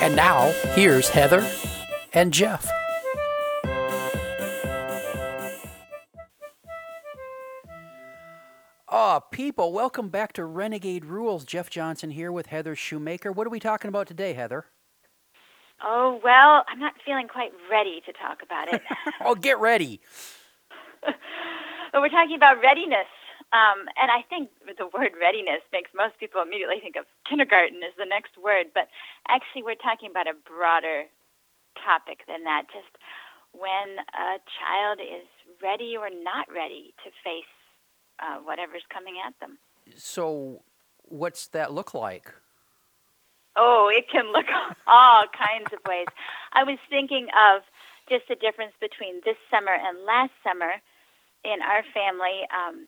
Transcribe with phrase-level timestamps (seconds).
[0.00, 1.46] And now, here's Heather
[2.14, 2.66] and Jeff.
[8.88, 11.44] Oh, people, welcome back to Renegade Rules.
[11.44, 13.30] Jeff Johnson here with Heather Shoemaker.
[13.30, 14.64] What are we talking about today, Heather?
[15.84, 18.80] Oh, well, I'm not feeling quite ready to talk about it.
[19.24, 20.00] oh, get ready.
[21.04, 23.06] but we're talking about readiness.
[23.50, 27.94] Um, and I think the word readiness makes most people immediately think of kindergarten as
[27.98, 28.70] the next word.
[28.72, 28.86] But
[29.26, 31.10] actually, we're talking about a broader
[31.74, 32.70] topic than that.
[32.70, 32.94] Just
[33.50, 35.26] when a child is
[35.58, 37.50] ready or not ready to face
[38.22, 39.58] uh, whatever's coming at them.
[39.96, 40.62] So,
[41.08, 42.30] what's that look like?
[43.56, 44.46] Oh, it can look
[44.86, 46.06] all kinds of ways.
[46.52, 47.62] I was thinking of
[48.08, 50.78] just the difference between this summer and last summer
[51.44, 52.46] in our family.
[52.50, 52.86] Um,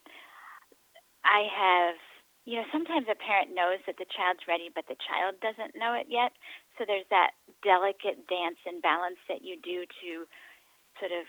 [1.25, 1.97] I have,
[2.45, 5.95] you know, sometimes a parent knows that the child's ready, but the child doesn't know
[5.95, 6.33] it yet.
[6.79, 10.27] So there's that delicate dance and balance that you do to
[10.99, 11.25] sort of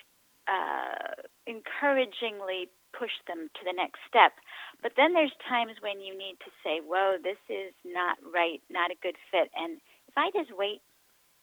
[0.49, 4.37] uh, encouragingly push them to the next step.
[4.81, 8.91] But then there's times when you need to say, whoa, this is not right, not
[8.91, 9.49] a good fit.
[9.57, 10.81] And if I just wait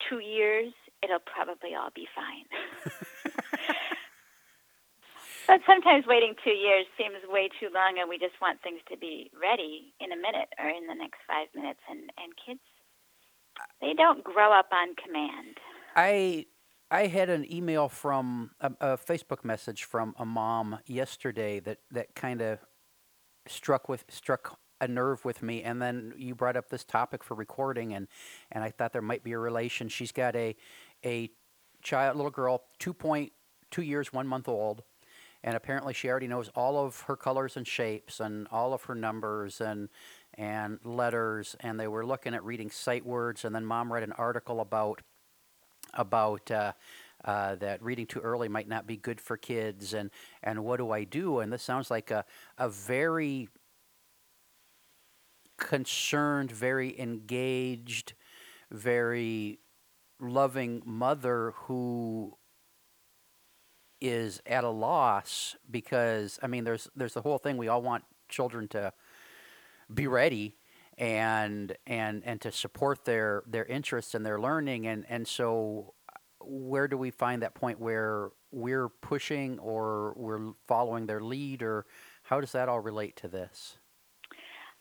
[0.09, 2.47] two years, it'll probably all be fine.
[5.51, 8.97] But sometimes waiting two years seems way too long, and we just want things to
[8.97, 11.81] be ready in a minute or in the next five minutes.
[11.91, 12.61] And, and kids,
[13.81, 15.59] they don't grow up on command.
[15.97, 16.47] I
[16.89, 22.15] I had an email from a, a Facebook message from a mom yesterday that, that
[22.15, 22.61] kind of
[23.49, 27.35] struck with struck a nerve with me and then you brought up this topic for
[27.35, 28.07] recording and
[28.53, 29.89] and I thought there might be a relation.
[29.89, 30.55] She's got a
[31.05, 31.29] a
[31.83, 33.33] child little girl, two point
[33.73, 34.83] two years, one month old,
[35.43, 38.95] and apparently she already knows all of her colors and shapes and all of her
[38.95, 39.89] numbers and
[40.35, 44.13] and letters and they were looking at reading sight words and then mom read an
[44.13, 45.03] article about
[45.95, 46.73] about uh,
[47.25, 50.11] uh, that reading too early might not be good for kids and
[50.43, 51.41] and what do I do?
[51.41, 52.25] And this sounds like a
[52.59, 53.49] a very
[55.59, 58.15] concerned very engaged
[58.71, 59.59] very
[60.19, 62.35] loving mother who
[64.01, 68.05] is at a loss because I mean there's there's the whole thing we all want
[68.29, 68.93] children to
[69.93, 70.57] be ready
[70.99, 74.87] and and and to support their their interests and their learning.
[74.87, 75.95] And and so
[76.41, 81.87] where do we find that point where we're pushing or we're following their lead or
[82.25, 83.79] how does that all relate to this?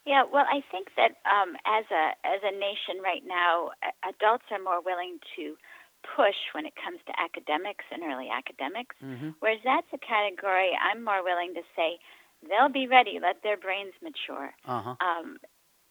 [0.05, 3.69] Yeah, well, I think that um, as a as a nation right now,
[4.07, 5.55] adults are more willing to
[6.03, 9.35] push when it comes to academics and early academics, mm-hmm.
[9.39, 11.99] whereas that's a category I'm more willing to say
[12.47, 14.51] they'll be ready, let their brains mature.
[14.65, 14.95] Uh-huh.
[14.99, 15.37] Um,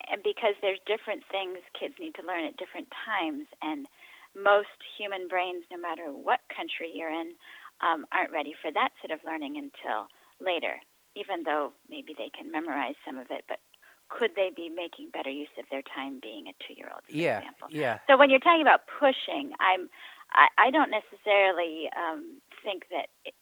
[0.09, 3.87] and because there's different things kids need to learn at different times, and
[4.33, 7.35] most human brains, no matter what country you're in,
[7.81, 10.09] um, aren't ready for that sort of learning until
[10.41, 10.81] later,
[11.17, 13.45] even though maybe they can memorize some of it.
[13.49, 13.61] But
[14.09, 17.13] could they be making better use of their time being a two year old, for
[17.13, 17.69] yeah, example?
[17.71, 17.99] Yeah.
[18.09, 19.89] So when you're talking about pushing, I'm
[20.33, 23.35] I, I don't necessarily um, think that it,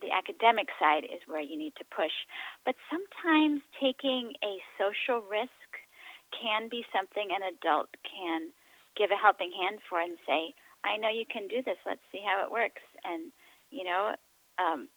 [0.00, 2.14] the academic side is where you need to push,
[2.64, 5.50] but sometimes taking a social risk
[6.30, 8.54] can be something an adult can
[8.96, 11.78] give a helping hand for and say, I know you can do this.
[11.86, 12.82] Let's see how it works.
[13.02, 13.32] And,
[13.70, 14.14] you know,
[14.58, 14.88] um,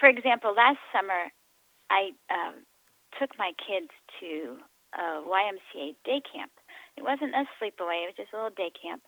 [0.00, 1.30] for example, last summer
[1.90, 2.66] I um,
[3.18, 4.58] took my kids to
[4.94, 6.52] a YMCA day camp.
[6.96, 9.02] It wasn't a sleepaway; it was just a little day camp,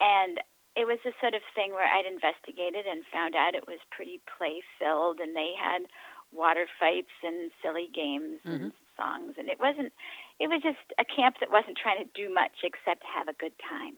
[0.00, 0.38] and
[0.76, 4.20] it was the sort of thing where I'd investigated and found out it was pretty
[4.26, 5.86] play filled, and they had
[6.34, 8.70] water fights and silly games mm-hmm.
[8.70, 9.94] and songs, and it wasn't.
[10.42, 13.54] It was just a camp that wasn't trying to do much except have a good
[13.62, 13.94] time.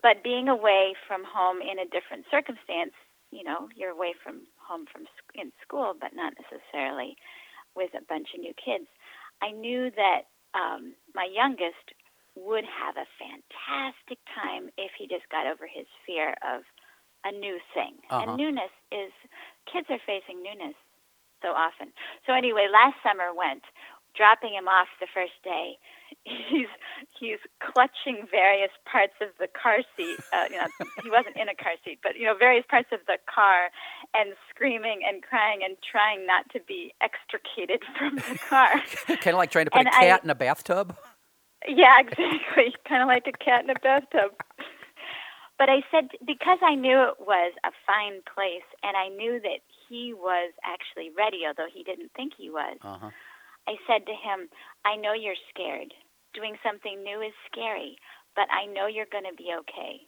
[0.00, 2.94] But being away from home in a different circumstance,
[3.32, 7.16] you know, you're away from home from in school, but not necessarily
[7.78, 8.90] with a bunch of new kids.
[9.38, 10.26] I knew that
[10.58, 11.94] um, my youngest
[12.34, 16.66] would have a fantastic time if he just got over his fear of
[17.22, 17.98] a new thing.
[18.10, 18.26] Uh-huh.
[18.26, 19.14] And newness is
[19.70, 20.74] kids are facing newness
[21.42, 21.94] so often.
[22.26, 23.62] So anyway, last summer went
[24.16, 25.78] dropping him off the first day,
[26.24, 26.68] he's
[27.18, 30.18] he's clutching various parts of the car seat.
[30.32, 30.66] Uh, you know,
[31.02, 33.68] he wasn't in a car seat, but you know, various parts of the car,
[34.14, 38.70] and screaming and crying and trying not to be extricated from the car.
[39.06, 40.96] kind of like trying to put And a cat I- in a bathtub.
[41.66, 42.74] Yeah, exactly.
[42.88, 44.30] kind of like a cat in a bathtub.
[45.58, 49.58] But I said because I knew it was a fine place, and I knew that
[49.88, 52.78] he was actually ready, although he didn't think he was.
[52.80, 53.10] Uh huh.
[53.68, 54.48] I said to him,
[54.88, 55.92] I know you're scared.
[56.32, 58.00] Doing something new is scary,
[58.34, 60.00] but I know you're going to be okay.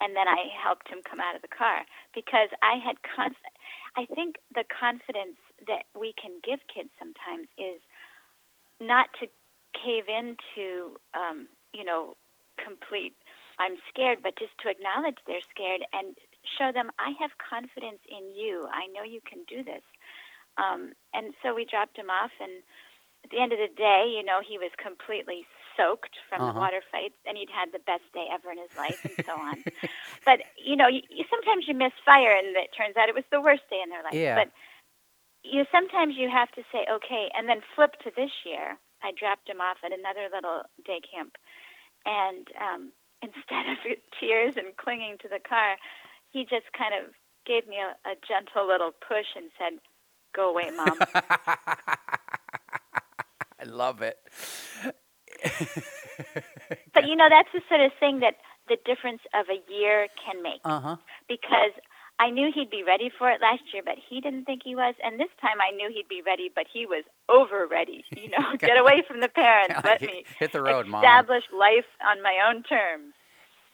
[0.00, 1.84] And then I helped him come out of the car
[2.16, 3.52] because I had conf-
[3.94, 5.38] I think the confidence
[5.68, 7.78] that we can give kids sometimes is
[8.80, 9.28] not to
[9.76, 12.16] cave into, um, you know,
[12.58, 13.14] complete
[13.58, 16.16] I'm scared, but just to acknowledge they're scared and
[16.58, 18.66] show them I have confidence in you.
[18.66, 19.84] I know you can do this.
[20.56, 22.62] Um, and so we dropped him off, and
[23.32, 25.46] the end of the day, you know, he was completely
[25.76, 26.60] soaked from the Uh-huh.
[26.60, 29.64] water fights, and he'd had the best day ever in his life, and so on.
[30.26, 33.24] but you know, you, you sometimes you miss fire, and it turns out it was
[33.32, 34.20] the worst day in their life.
[34.20, 34.36] Yeah.
[34.36, 34.52] But
[35.44, 38.78] you sometimes you have to say okay, and then flip to this year.
[39.02, 41.34] I dropped him off at another little day camp,
[42.06, 42.92] and um,
[43.22, 43.78] instead of
[44.20, 45.76] tears and clinging to the car,
[46.30, 47.14] he just kind of
[47.46, 49.80] gave me a, a gentle little push and said,
[50.34, 51.04] "Go away, mom."
[53.62, 54.18] I love it.
[56.94, 58.36] but you know, that's the sort of thing that
[58.68, 60.60] the difference of a year can make.
[60.64, 60.96] Uh huh.
[61.28, 61.72] because
[62.18, 64.94] I knew he'd be ready for it last year, but he didn't think he was.
[65.02, 68.04] And this time I knew he'd be ready, but he was over ready.
[68.16, 69.74] You know, get away from the parents.
[69.84, 71.02] Let hit- me hit the road, Mom.
[71.02, 73.14] establish life on my own terms.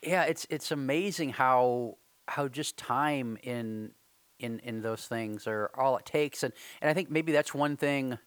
[0.03, 1.99] Yeah, it's it's amazing how
[2.29, 3.93] how just time in
[4.39, 7.77] in in those things are all it takes, and and I think maybe that's one
[7.77, 8.19] thing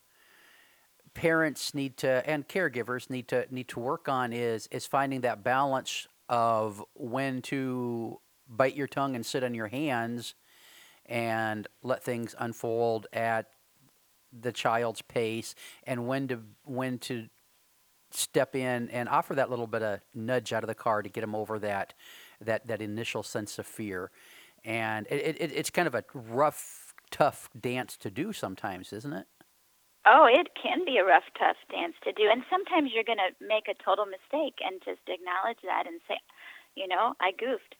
[1.14, 5.44] parents need to and caregivers need to need to work on is is finding that
[5.44, 10.36] balance of when to bite your tongue and sit on your hands
[11.06, 13.48] and let things unfold at
[14.32, 17.28] the child's pace and when to when to
[18.12, 21.22] step in and offer that little bit of nudge out of the car to get
[21.22, 21.94] them over that
[22.40, 24.12] that that initial sense of fear.
[24.64, 29.28] And it, it, it's kind of a rough tough dance to do sometimes isn't it
[30.06, 32.26] Oh, it can be a rough, tough dance to do.
[32.30, 36.18] And sometimes you're going to make a total mistake and just acknowledge that and say,
[36.76, 37.76] you know, I goofed.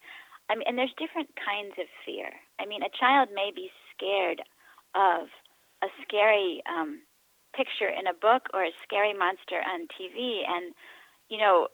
[0.50, 2.30] I mean, and there's different kinds of fear.
[2.60, 4.42] I mean, a child may be scared
[4.94, 5.28] of
[5.82, 7.02] a scary um,
[7.56, 10.74] picture in a book or a scary monster on TV, and
[11.28, 11.68] you know,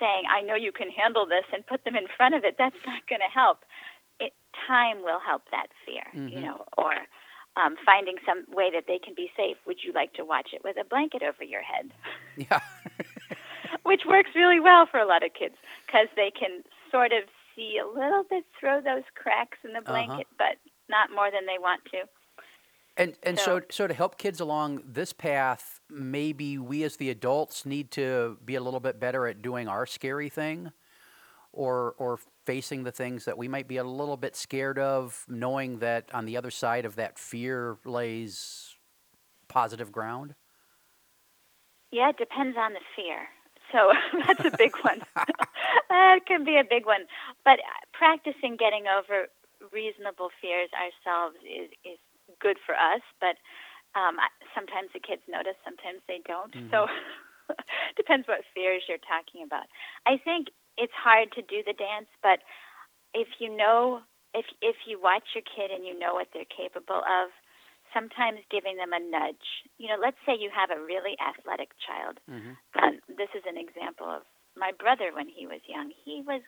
[0.00, 2.56] saying, "I know you can handle this," and put them in front of it.
[2.58, 3.64] That's not going to help.
[4.20, 4.32] It
[4.66, 6.46] time will help that fear, you Mhm.
[6.46, 6.94] know, or
[7.56, 9.56] um, finding some way that they can be safe.
[9.66, 11.92] Would you like to watch it with a blanket over your head?
[12.36, 12.60] yeah
[13.84, 15.54] Which works really well for a lot of kids
[15.86, 19.92] because they can sort of see a little bit through those cracks in the Uh-huh.
[19.92, 20.56] blanket, but
[20.88, 22.02] not more than they want to.
[22.96, 27.10] and and so, So- so to help kids along this path maybe we as the
[27.10, 30.72] adults need to be a little bit better at doing our scary thing
[31.52, 35.78] or or facing the things that we might be a little bit scared of knowing
[35.78, 38.76] that on the other side of that fear lays
[39.48, 40.34] positive ground
[41.90, 43.28] Yeah, it depends on the fear.
[43.70, 43.92] So
[44.26, 45.00] that's a big one.
[45.88, 47.06] that can be a big one.
[47.44, 47.60] But
[47.92, 49.28] practicing getting over
[49.72, 51.98] reasonable fears ourselves is, is
[52.40, 53.02] good for us.
[53.20, 53.36] But
[53.94, 54.16] um,
[54.54, 56.52] sometimes the kids notice, sometimes they don't.
[56.70, 56.86] So
[57.96, 59.66] depends what fears you're talking about.
[60.06, 62.40] I think it's hard to do the dance, but
[63.14, 64.00] if you know,
[64.34, 67.30] if if you watch your kid and you know what they're capable of,
[67.92, 69.68] sometimes giving them a nudge.
[69.78, 72.18] You know, let's say you have a really athletic child.
[72.28, 72.56] Mhm.
[72.74, 74.24] Um, this is an example of
[74.56, 75.90] my brother when he was young.
[75.90, 76.42] He was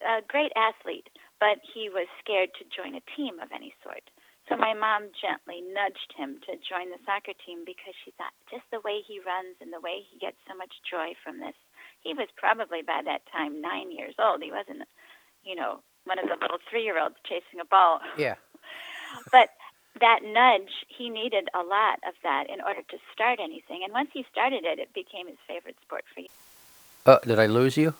[0.00, 1.08] a great athlete,
[1.38, 4.02] but he was scared to join a team of any sort.
[4.48, 8.68] So my mom gently nudged him to join the soccer team because she thought just
[8.70, 11.54] the way he runs and the way he gets so much joy from this.
[12.02, 14.42] He was probably by that time nine years old.
[14.42, 14.82] He wasn't,
[15.44, 18.00] you know, one of the little three year olds chasing a ball.
[18.16, 18.34] yeah
[19.30, 19.50] But
[20.00, 23.82] that nudge, he needed a lot of that in order to start anything.
[23.84, 26.30] And once he started it, it became his favorite sport for years.
[27.04, 27.94] Uh, did I lose you?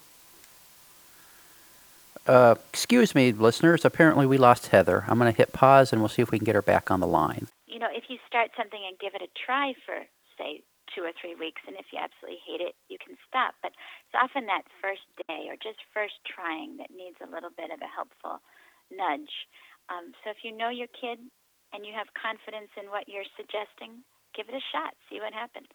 [2.26, 3.84] Uh, excuse me, listeners.
[3.84, 5.04] Apparently, we lost Heather.
[5.08, 7.00] I'm going to hit pause and we'll see if we can get her back on
[7.00, 7.48] the line.
[7.66, 9.94] You know, if you start something and give it a try for,
[10.38, 10.62] say,
[10.94, 13.56] two or three weeks, and if you absolutely hate it, you can stop.
[13.60, 13.72] But
[14.06, 17.80] it's often that first day or just first trying that needs a little bit of
[17.80, 18.40] a helpful
[18.92, 19.48] nudge.
[19.88, 21.18] Um, so if you know your kid
[21.72, 24.04] and you have confidence in what you're suggesting,
[24.36, 24.94] give it a shot.
[25.10, 25.68] See what happens.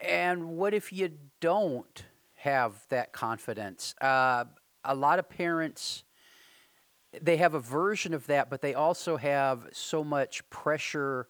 [0.00, 1.10] And what if you
[1.40, 2.04] don't
[2.42, 3.94] have that confidence?
[4.00, 4.44] Uh,
[4.84, 6.04] a lot of parents
[7.22, 11.28] they have a version of that, but they also have so much pressure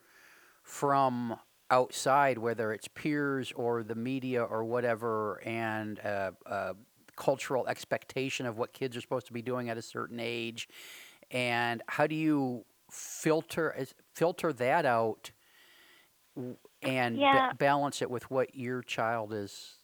[0.62, 1.38] from
[1.74, 6.72] outside, whether it's peers or the media or whatever, and uh, uh,
[7.16, 10.68] cultural expectation of what kids are supposed to be doing at a certain age.
[11.30, 13.74] And how do you filter
[14.14, 15.32] filter that out
[16.82, 17.52] and ba- Yeah.
[17.58, 19.78] balance it with what your child is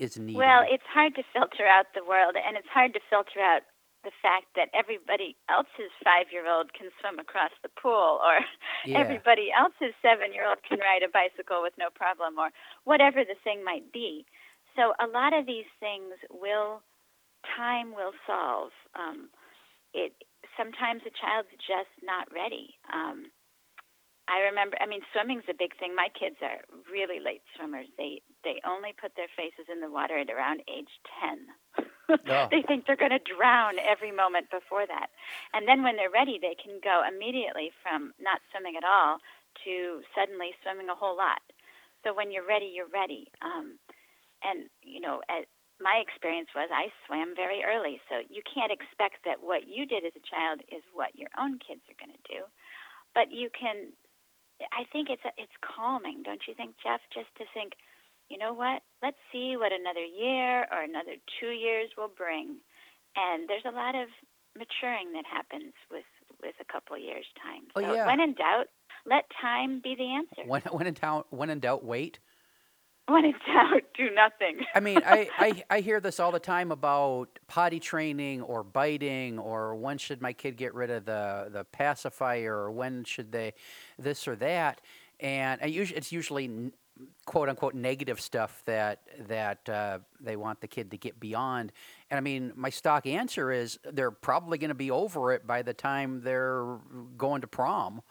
[0.00, 0.40] is needing?
[0.40, 3.62] Well, it's hard to filter out the world, and it's hard to filter out
[4.04, 8.44] the fact that everybody else's five year old can swim across the pool, or
[8.84, 12.50] yeah, everybody else's seven year old can ride a bicycle with no problem, or
[12.84, 14.24] whatever the thing might be.
[14.76, 16.82] So, a lot of these things will,
[17.56, 18.70] time will solve.
[18.98, 19.30] Um,
[19.94, 20.12] it
[20.58, 22.74] sometimes a child's just not ready.
[22.92, 23.30] Um,
[24.26, 24.76] I remember.
[24.80, 25.94] I mean, swimming's a big thing.
[25.94, 27.86] My kids are really late swimmers.
[27.98, 31.48] They they only put their faces in the water at around age ten.
[32.50, 35.08] They think they're going to drown every moment before that,
[35.52, 39.18] and then when they're ready, they can go immediately from not swimming at all
[39.64, 41.40] to suddenly swimming a whole lot.
[42.04, 43.32] So when you're ready, you're ready.
[43.40, 43.80] Um,
[44.44, 45.48] and you know, as,
[45.80, 50.04] my experience was I swam very early, so you can't expect that what you did
[50.04, 52.44] as a child is what your own kids are going to do.
[53.16, 53.96] But you can
[54.60, 57.00] I think it's it's calming, don't you think, Jeff?
[57.12, 57.74] Just to think,
[58.34, 58.82] you know what?
[59.00, 62.56] Let's see what another year or another two years will bring.
[63.14, 64.08] And there's a lot of
[64.58, 66.02] maturing that happens with
[66.42, 67.62] with a couple years time.
[67.76, 68.06] Oh, So yeah.
[68.06, 68.66] when in doubt,
[69.06, 70.48] let time be the answer.
[70.48, 72.18] when when in doubt, when in doubt, wait.
[73.06, 74.64] When in doubt, do nothing.
[74.74, 79.38] I mean, I, I, I hear this all the time about potty training or biting
[79.38, 83.52] or when should my kid get rid of the, the pacifier or when should they
[83.98, 84.80] this or that.
[85.20, 86.72] And I usually, it's usually
[87.24, 91.72] quote unquote negative stuff that that uh, they want the kid to get beyond.
[92.10, 95.62] And I mean, my stock answer is they're probably going to be over it by
[95.62, 96.78] the time they're
[97.16, 98.02] going to prom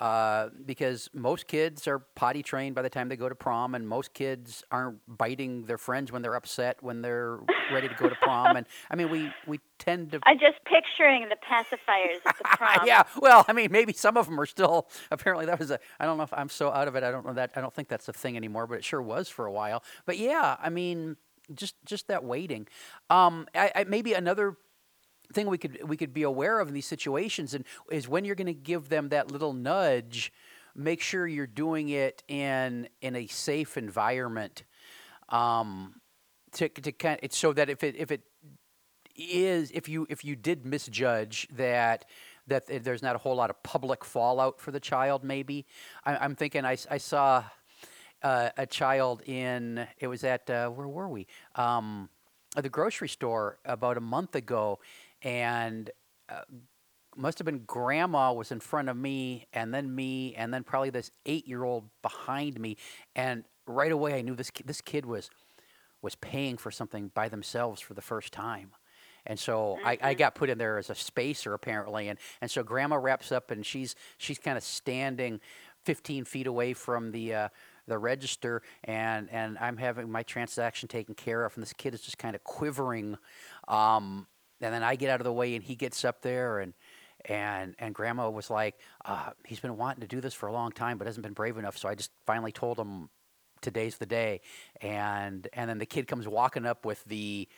[0.00, 3.88] uh, because most kids are potty trained by the time they go to prom, and
[3.88, 7.38] most kids aren't biting their friends when they're upset when they're
[7.72, 8.56] ready to go to prom.
[8.56, 10.20] And I mean, we we tend to.
[10.26, 12.86] I'm just picturing the pacifiers at the prom.
[12.86, 14.88] yeah, well, I mean, maybe some of them are still.
[15.10, 15.78] Apparently, that was a.
[16.00, 17.04] I don't know if I'm so out of it.
[17.04, 17.52] I don't know that.
[17.54, 19.82] I don't think that's a thing anymore, but it sure was for a while.
[20.06, 21.16] But yeah, I mean,
[21.54, 22.66] just just that waiting.
[23.10, 24.56] Um, I, I maybe another
[25.32, 28.34] thing we could we could be aware of in these situations and is when you're
[28.34, 30.32] going to give them that little nudge
[30.74, 34.64] make sure you're doing it in in a safe environment
[35.30, 35.94] um
[36.52, 38.22] to to kind it's so that if it if it
[39.16, 42.04] is if you if you did misjudge that
[42.46, 45.64] that there's not a whole lot of public fallout for the child maybe.
[46.04, 47.44] I, i'm thinking I, I saw
[48.24, 51.26] uh, a child in it was at uh, where were we?
[51.54, 52.08] Um,
[52.56, 54.78] the grocery store about a month ago
[55.24, 55.90] and
[56.28, 56.42] uh,
[57.16, 60.90] must have been grandma was in front of me and then me and then probably
[60.90, 62.76] this eight year old behind me
[63.16, 65.30] and right away i knew this this kid was
[66.04, 68.70] was paying for something by themselves for the first time.
[69.26, 72.62] And so I, I got put in there as a spacer apparently and, and so
[72.62, 75.40] grandma wraps up and she's she's kind of standing
[75.86, 77.48] 15 feet away from the uh,
[77.88, 82.02] the register and and I'm having my transaction taken care of and this kid is
[82.02, 83.16] just kind of quivering
[83.66, 84.26] um,
[84.60, 86.74] and then I get out of the way and he gets up there and
[87.26, 90.72] and and grandma was like uh, he's been wanting to do this for a long
[90.72, 91.76] time but hasn't been brave enough.
[91.78, 93.08] So I just finally told him
[93.60, 94.40] today's the day.
[94.80, 97.48] And and then the kid comes walking up with the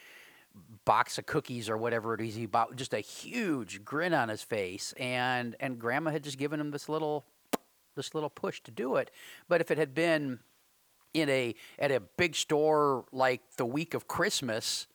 [0.86, 4.42] box of cookies or whatever it is he bought just a huge grin on his
[4.42, 4.94] face.
[4.98, 7.24] And and grandma had just given him this little
[7.94, 9.10] this little push to do it.
[9.48, 10.38] But if it had been
[11.12, 14.86] in a at a big store like the week of christmas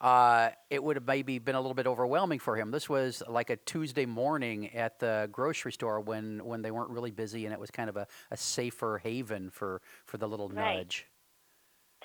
[0.00, 2.70] uh, it would have maybe been a little bit overwhelming for him.
[2.70, 7.10] This was like a Tuesday morning at the grocery store when, when they weren't really
[7.10, 10.76] busy, and it was kind of a, a safer haven for, for the little Right.
[10.78, 11.06] nudge.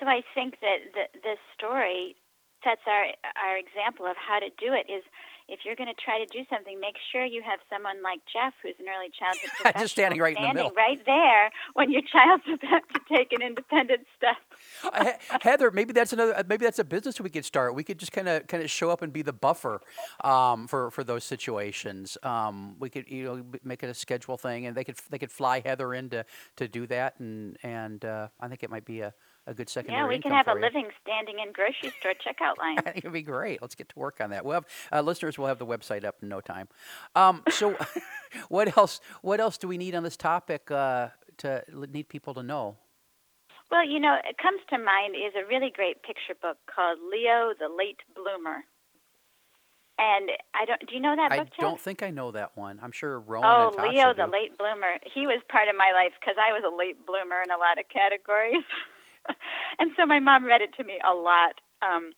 [0.00, 2.16] So I think that the, this story
[2.64, 3.06] sets our
[3.42, 4.86] our example of how to do it.
[4.90, 5.04] Is
[5.52, 8.54] if you're going to try to do something, make sure you have someone like Jeff,
[8.62, 10.76] who's an early childhood professional, Just standing right in the standing middle.
[10.76, 14.36] right there when your child's about to take an independent step.
[14.84, 16.34] Uh, Heather, maybe that's another.
[16.36, 17.74] uh, Maybe that's a business we could start.
[17.74, 19.80] We could just kind of kind of show up and be the buffer
[20.24, 22.16] um, for for those situations.
[22.22, 25.32] Um, we could you know make it a schedule thing, and they could they could
[25.32, 26.24] fly Heather in to,
[26.56, 29.12] to do that, and and uh, I think it might be a,
[29.46, 32.78] a good secondary Yeah, we can have a living standing in grocery store checkout line.
[32.86, 33.60] I it'd be great.
[33.60, 34.44] Let's get to work on that.
[34.44, 35.38] We'll have uh, listeners.
[35.38, 36.68] will have the website up in no time.
[37.14, 37.76] Um, so,
[38.48, 39.00] what else?
[39.22, 41.08] What else do we need on this topic uh,
[41.38, 42.76] to need people to know?
[43.70, 47.54] Well, you know, it comes to mind is a really great picture book called Leo
[47.58, 48.64] the Late Bloomer.
[49.98, 50.80] And I don't.
[50.86, 51.48] Do you know that I book?
[51.48, 51.60] Jeff?
[51.60, 52.80] don't think I know that one.
[52.82, 54.98] I'm sure Rowan Oh, Leo the late bloomer.
[55.14, 57.78] He was part of my life because I was a late bloomer in a lot
[57.78, 58.64] of categories.
[59.78, 61.60] and so my mom read it to me a lot.
[61.82, 62.12] Um,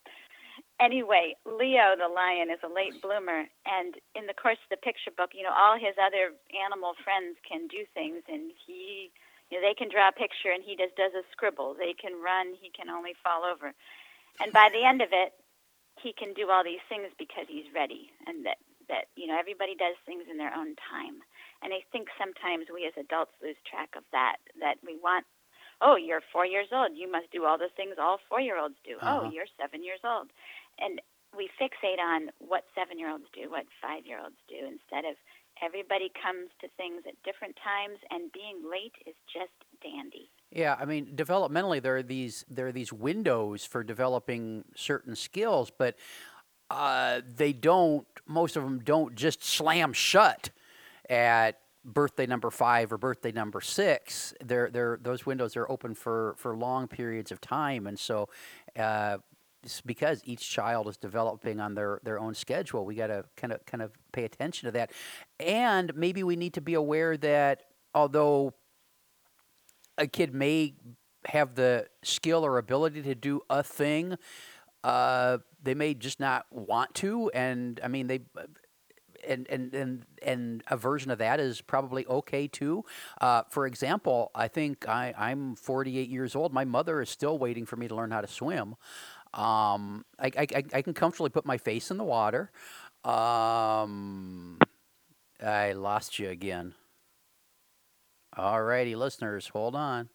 [0.79, 3.45] anyway, Leo the lion is a late bloomer.
[3.65, 7.37] And in the course of the picture book, you know, all his other animal friends
[7.47, 8.23] can do things.
[8.27, 9.11] And he,
[9.51, 11.75] you know, they can draw a picture and he just does a scribble.
[11.77, 13.73] They can run, he can only fall over.
[14.41, 15.33] And by the end of it,
[16.01, 18.57] he can do all these things because he's ready and that
[18.89, 21.23] that you know everybody does things in their own time
[21.63, 25.25] and i think sometimes we as adults lose track of that that we want
[25.81, 28.75] oh you're four years old you must do all the things all four year olds
[28.85, 29.21] do Uh-huh.
[29.23, 30.27] oh you're seven years old
[30.79, 31.01] and
[31.37, 35.15] we fixate on what seven year olds do what five year olds do instead of
[35.63, 39.51] everybody comes to things at different times and being late is just
[39.81, 45.15] dandy Yeah, I mean, developmentally, there are these there are these windows for developing certain
[45.15, 45.95] skills, but
[46.69, 48.07] uh, they don't.
[48.25, 50.49] Most of them don't just slam shut
[51.09, 54.33] at birthday number five or birthday number six.
[54.43, 58.27] They're, they're, those windows are open for, for long periods of time, and so
[58.77, 59.19] uh,
[59.85, 62.85] because each child is developing on their, their own schedule.
[62.85, 64.91] We got to kind of kind of pay attention to that,
[65.39, 67.63] and maybe we need to be aware that
[67.93, 68.53] although
[69.97, 70.73] a kid may
[71.27, 74.17] have the skill or ability to do a thing,
[74.83, 77.31] uh, they may just not want to.
[77.33, 78.19] And I mean, they.
[79.27, 82.85] And, and, and, and a version of that is probably okay too.
[83.21, 86.53] Uh, for example, I think I, I'm 48 years old.
[86.53, 88.75] My mother is still waiting for me to learn how to swim.
[89.33, 92.51] Um, I, I, I- can comfortably put my face in the water.
[93.03, 94.57] Um,
[95.43, 96.73] I lost you again.
[98.37, 100.09] All righty, listeners, hold on.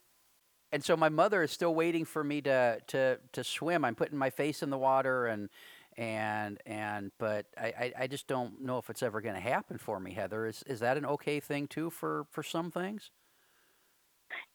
[0.72, 3.84] And so my mother is still waiting for me to to to swim.
[3.84, 5.48] I'm putting my face in the water and
[5.96, 9.98] and and but I, I, just don't know if it's ever going to happen for
[10.00, 10.46] me, Heather.
[10.46, 13.10] Is is that an okay thing too for for some things?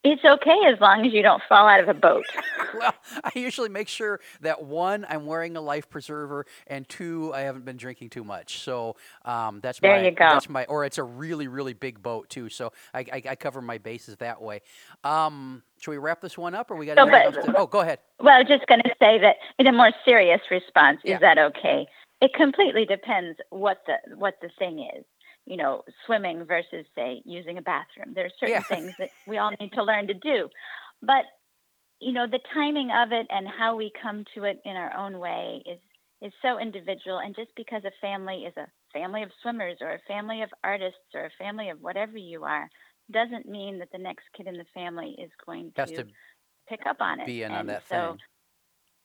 [0.04, 2.26] It's okay as long as you don't fall out of a boat
[2.80, 7.42] well, I usually make sure that one, I'm wearing a life preserver, and two, I
[7.42, 8.60] haven't been drinking too much.
[8.60, 10.26] So um, that's There my you go.
[10.26, 12.50] that's my or it's a really really big boat too.
[12.50, 14.62] So I, I, I cover my bases that way.
[15.04, 17.58] Um, should we wrap this one up, or we got but- to?
[17.58, 18.00] Oh, go ahead.
[18.20, 21.16] Well, just going to say that in a more serious response, Yeah.
[21.16, 21.86] is that okay?
[22.22, 25.04] It completely depends what the what the thing is.
[25.46, 28.14] You know, swimming versus say using a bathroom.
[28.14, 28.62] There are certain Yeah.
[28.64, 30.50] things that we all need to learn to do,
[31.02, 31.26] but
[32.00, 35.20] you know, the timing of it and how we come to it in our own
[35.20, 35.80] way is
[36.22, 37.20] is so individual.
[37.20, 41.00] And just because a family is a family of swimmers or a family of artists
[41.14, 42.70] or a family of whatever you are,
[43.12, 46.06] doesn't mean that the next kid in the family is going to to
[46.68, 47.26] pick up on it.
[47.28, 48.20] be in on that so, thing.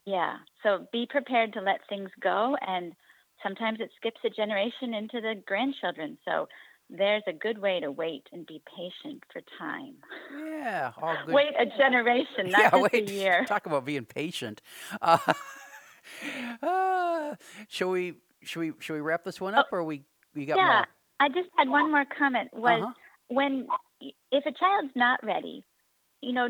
[0.07, 0.37] yeah.
[0.63, 2.57] So be prepared to let things go.
[2.67, 2.93] And
[3.43, 6.19] sometimes it skips a generation into the grandchildren.
[6.25, 6.49] So
[6.89, 9.95] there's a good way to wait and be patient for time.
[10.37, 11.35] Yeah, all good.
[11.35, 13.09] Wait a generation, not yeah, just wait.
[13.11, 13.45] a year.
[13.49, 14.61] Talk about being patient.
[15.01, 15.19] Uh,
[16.63, 17.35] uh,
[17.69, 18.15] shall we?
[18.43, 18.73] Should we?
[18.79, 20.03] Should we wrap this one up, or we?
[20.35, 20.67] We got Oh, yeah.
[20.67, 20.87] more.
[21.21, 22.93] I just had one more comment was Uh-huh.
[23.29, 23.67] when
[24.33, 25.65] if a child's not ready,
[26.23, 26.49] you know,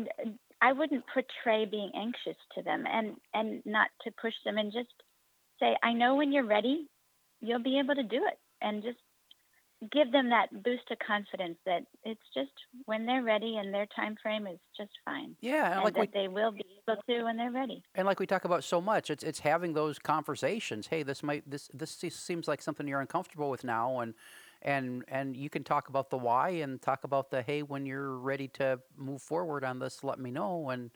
[0.61, 4.93] I wouldn't portray being anxious to them and and not to push them and just
[5.61, 6.87] say, I know when you're ready,
[7.39, 8.97] you'll be able to do it and just
[9.91, 12.51] give them that boost of confidence that it's just
[12.85, 15.35] when they're ready and their time frame is just fine.
[15.41, 17.81] Yeah, and like we that they will be able to when they're ready.
[17.95, 20.87] and like we talk about so much, it's it's having those conversations.
[20.87, 24.13] Hey, this might this this seems like something you're uncomfortable with now, and
[24.61, 28.17] and and you can talk about the why and talk about the hey, when you're
[28.17, 30.91] ready to move forward on this, let me know, and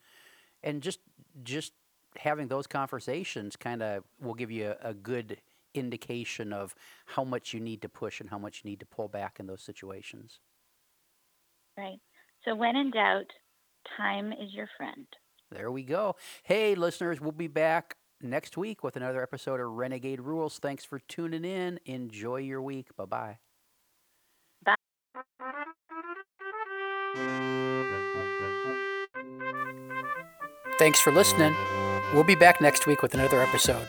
[0.61, 0.99] and just
[1.43, 1.73] just
[2.17, 5.37] having those conversations kind of will give you a, a good
[5.73, 6.73] indication of
[7.05, 9.47] how much you need to push and how much you need to pull back in
[9.47, 10.39] those situations.
[11.77, 11.99] Right.
[12.45, 13.25] So when in doubt,
[13.97, 15.05] time is your friend.
[15.51, 16.15] There we go.
[16.43, 20.57] Hey, listeners, we'll be back next week with another episode of Renegade Rules.
[20.59, 21.79] Thanks for tuning in.
[21.85, 22.95] Enjoy your week.
[22.95, 23.37] Bye bye.
[30.77, 31.55] Thanks for listening.
[32.13, 33.87] We'll be back next week with another episode.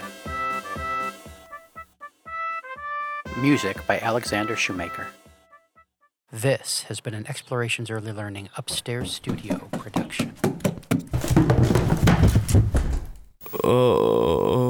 [3.39, 5.09] Music by Alexander Shoemaker.
[6.33, 10.35] This has been an Explorations Early Learning Upstairs Studio production.
[13.63, 14.66] Oh.